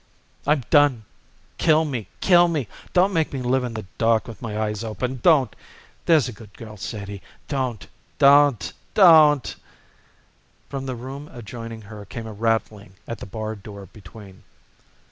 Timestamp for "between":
13.85-14.41